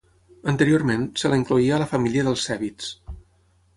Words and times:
Anteriorment, 0.53 1.03
se 1.23 1.31
la 1.33 1.39
incloïa 1.41 1.75
a 1.77 1.81
la 1.85 1.89
família 1.93 2.25
dels 2.29 2.47
cèbids. 2.51 2.93